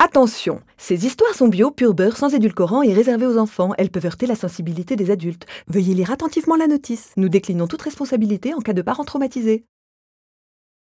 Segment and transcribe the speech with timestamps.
[0.00, 3.72] Attention, ces histoires sont bio, pur beurre, sans édulcorant et réservées aux enfants.
[3.78, 5.46] Elles peuvent heurter la sensibilité des adultes.
[5.66, 7.10] Veuillez lire attentivement la notice.
[7.16, 9.64] Nous déclinons toute responsabilité en cas de parents traumatisés.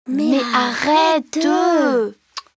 [0.06, 1.38] Mais, arrête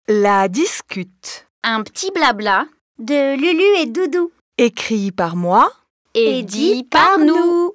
[0.08, 1.46] La discute.
[1.62, 2.66] Un petit blabla
[2.98, 4.32] De Lulu et Doudou.
[4.58, 5.70] Écrit par moi.
[6.14, 7.72] et dit par nous.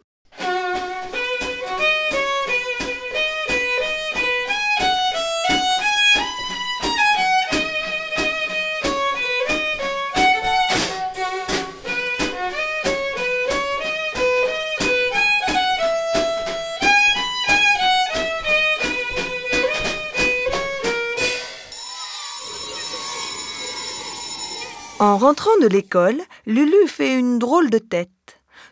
[24.99, 28.09] En rentrant de l'école, Lulu fait une drôle de tête.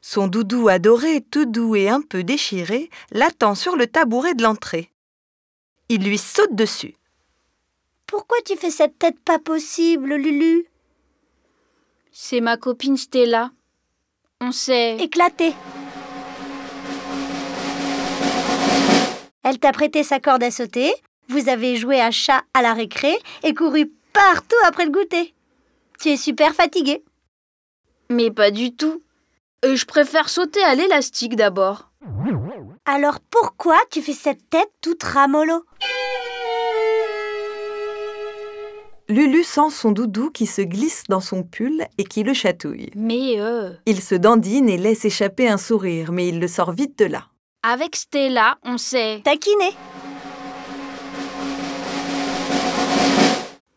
[0.02, 4.90] Son doudou adoré, tout doux et un peu déchiré, l'attend sur le tabouret de l'entrée.
[5.88, 6.96] Il lui saute dessus.
[8.08, 10.66] Pourquoi tu fais cette tête pas possible, Lulu?
[12.12, 13.52] C'est ma copine Stella.
[14.42, 14.98] On sait.
[14.98, 15.54] Éclatée.
[19.44, 20.92] Elle t'a prêté sa corde à sauter,
[21.28, 25.35] vous avez joué à chat à la récré et couru partout après le goûter.
[26.00, 27.04] Tu es super fatigué.
[28.10, 29.02] Mais pas du tout.
[29.64, 31.90] Je préfère sauter à l'élastique d'abord.
[32.86, 35.64] Alors pourquoi tu fais cette tête toute ramollo?
[39.08, 42.90] Lulu sent son doudou qui se glisse dans son pull et qui le chatouille.
[42.96, 46.98] Mais euh, Il se dandine et laisse échapper un sourire, mais il le sort vite
[47.00, 47.26] de là.
[47.62, 49.22] avec Stella, on sait.
[49.24, 49.72] Taquiné.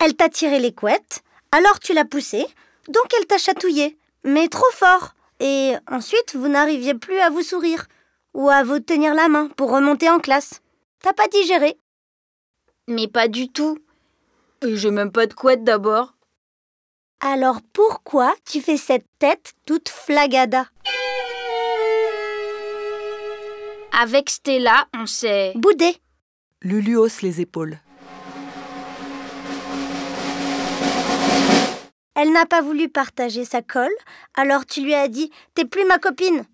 [0.01, 1.23] Elle t'a tiré les couettes,
[1.53, 2.47] alors tu l'as poussée,
[2.89, 5.15] donc elle t'a chatouillé, mais trop fort.
[5.41, 7.87] Et ensuite, vous n'arriviez plus à vous sourire
[8.35, 10.61] ou à vous tenir la main pour remonter en classe.
[11.01, 11.79] T'as pas digéré.
[12.89, 13.79] Mais pas du tout.
[14.65, 16.15] Euh, J'ai même pas de couette d'abord.
[17.21, 20.67] Alors pourquoi tu fais cette tête toute flagada?
[24.01, 25.53] Avec Stella, on sait.
[25.57, 25.97] Boudé.
[26.63, 27.79] Lulu hausse les épaules.
[32.21, 33.95] Elle n'a pas voulu partager sa colle,
[34.35, 36.45] alors tu lui as dit T'es plus ma copine.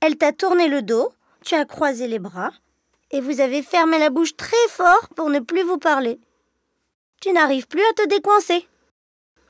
[0.00, 1.12] Elle t'a tourné le dos,
[1.44, 2.50] tu as croisé les bras,
[3.12, 6.18] et vous avez fermé la bouche très fort pour ne plus vous parler.
[7.20, 8.66] Tu n'arrives plus à te décoincer.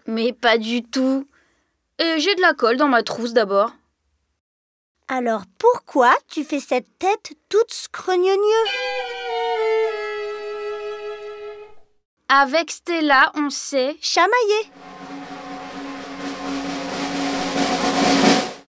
[0.05, 1.27] Mais pas du tout.
[2.03, 3.72] Euh, J'ai de la colle dans ma trousse d'abord.
[5.09, 8.66] Alors pourquoi tu fais cette tête toute scrogneugneux
[12.33, 13.97] Avec Stella, on sait.
[14.01, 14.71] Chamaillé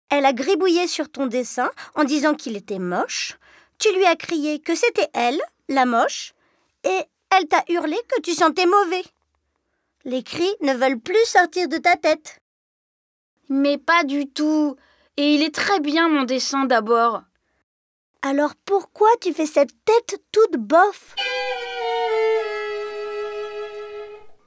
[0.10, 3.38] Elle a gribouillé sur ton dessin en disant qu'il était moche.
[3.78, 6.34] Tu lui as crié que c'était elle, la moche,
[6.84, 7.00] et
[7.30, 9.04] elle t'a hurlé que tu sentais mauvais.
[10.04, 12.40] Les cris ne veulent plus sortir de ta tête.
[13.50, 14.78] Mais pas du tout.
[15.16, 17.22] Et il est très bien mon dessin d'abord.
[18.24, 21.14] Alors pourquoi tu fais cette tête toute bof?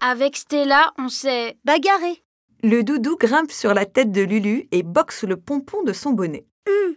[0.08, 1.58] Avec Stella, on sait.
[1.64, 2.22] Bagarré.
[2.62, 6.46] Le doudou grimpe sur la tête de Lulu et boxe le pompon de son bonnet.
[6.68, 6.94] Hum,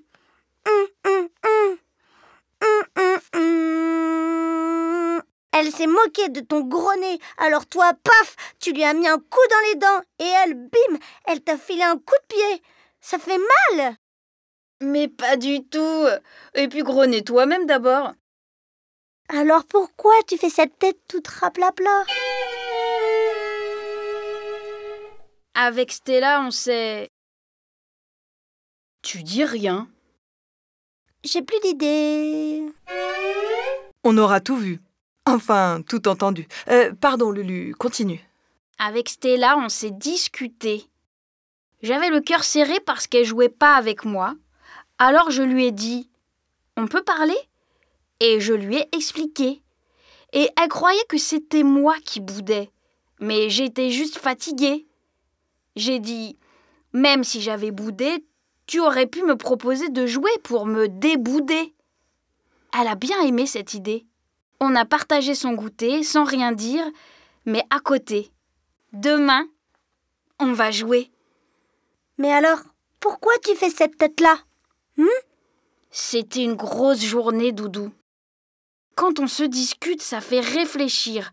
[0.68, 1.78] hum, hum.
[2.62, 5.22] Hum, hum, hum.
[5.54, 9.18] Elle s'est moquée de ton gros nez, alors toi, paf, tu lui as mis un
[9.18, 12.62] coup dans les dents, et elle, bim, elle t'a filé un coup de pied.
[13.02, 13.40] Ça fait
[13.76, 13.96] mal
[14.82, 16.06] Mais pas du tout.
[16.54, 18.14] Et puis grenez toi-même d'abord.
[19.30, 22.06] Alors pourquoi tu fais cette tête toute raplapla?
[25.54, 27.10] Avec Stella, on sait.
[29.02, 29.88] Tu dis rien.
[31.24, 32.64] J'ai plus d'idées.
[34.04, 34.80] On aura tout vu.
[35.26, 36.48] Enfin, tout entendu.
[36.70, 38.22] Euh, pardon, Lulu, continue.
[38.78, 40.86] Avec Stella, on s'est discuté.
[41.82, 44.36] J'avais le cœur serré parce qu'elle jouait pas avec moi.
[44.98, 46.10] Alors je lui ai dit
[46.78, 47.38] On peut parler?
[48.20, 49.62] Et je lui ai expliqué.
[50.34, 52.70] Et elle croyait que c'était moi qui boudais.
[53.20, 54.88] Mais j'étais juste fatiguée.
[55.80, 56.38] J'ai dit
[56.92, 58.26] Même si j'avais boudé,
[58.68, 61.74] tu aurais pu me proposer de jouer pour me débouder.
[62.78, 64.06] Elle a bien aimé cette idée.
[64.60, 66.84] On a partagé son goûter sans rien dire,
[67.46, 68.30] mais à côté.
[68.92, 69.48] Demain,
[70.38, 71.12] on va jouer.
[72.18, 72.60] Mais alors,
[73.00, 74.38] pourquoi tu fais cette tête-là?
[75.92, 77.94] C'était une grosse journée, Doudou.
[78.96, 81.32] Quand on se discute, ça fait réfléchir.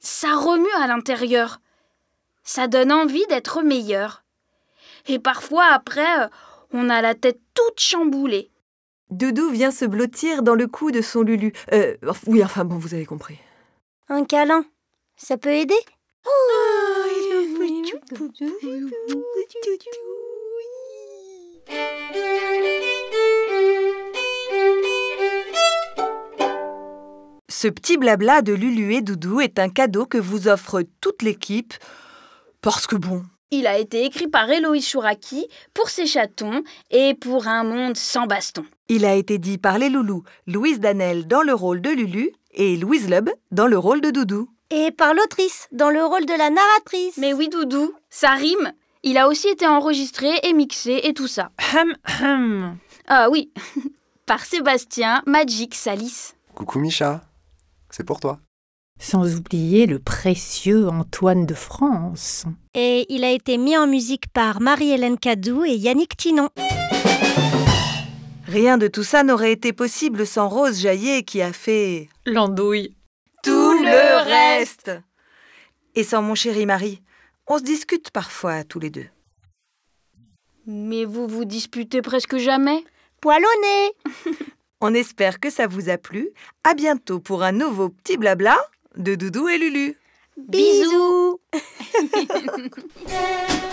[0.00, 1.60] Ça remue à l'intérieur.
[2.46, 4.22] Ça donne envie d'être meilleur.
[5.08, 6.28] Et parfois, après, euh,
[6.72, 8.52] on a la tête toute chamboulée.
[9.10, 11.52] Doudou vient se blottir dans le cou de son Lulu.
[11.72, 11.96] Euh,
[12.28, 13.36] oui, enfin bon, vous avez compris.
[14.08, 14.64] Un câlin,
[15.16, 15.74] ça peut aider?
[27.48, 31.74] Ce petit blabla de Lulu et Doudou est un cadeau que vous offre toute l'équipe.
[32.66, 33.22] Parce que bon.
[33.52, 38.26] Il a été écrit par Héloïse Chouraki pour ses chatons et pour un monde sans
[38.26, 38.64] baston.
[38.88, 42.76] Il a été dit par les loulous Louise Danel dans le rôle de Lulu et
[42.76, 44.50] Louise Lub dans le rôle de Doudou.
[44.70, 47.18] Et par l'autrice, dans le rôle de la narratrice.
[47.18, 48.72] Mais oui, Doudou, ça rime.
[49.04, 51.52] Il a aussi été enregistré et mixé et tout ça.
[51.72, 52.78] Hum, hum.
[53.06, 53.52] Ah oui,
[54.26, 56.32] par Sébastien Magic Salis.
[56.56, 57.20] Coucou Micha,
[57.90, 58.40] c'est pour toi.
[58.98, 62.44] Sans oublier le précieux Antoine de France.
[62.74, 66.48] Et il a été mis en musique par Marie-Hélène Cadou et Yannick Tinon.
[68.46, 72.96] Rien de tout ça n'aurait été possible sans Rose Jaillet qui a fait L'andouille.
[73.42, 73.50] tout
[73.82, 74.90] le reste.
[75.94, 77.02] Et sans mon chéri Marie,
[77.46, 79.06] on se discute parfois tous les deux.
[80.66, 82.82] Mais vous vous disputez presque jamais?
[83.20, 83.60] Poil au
[84.32, 84.36] nez
[84.80, 86.30] On espère que ça vous a plu.
[86.64, 88.56] À bientôt pour un nouveau petit blabla
[88.96, 89.96] de Doudou et Lulu.
[90.36, 91.40] Bisous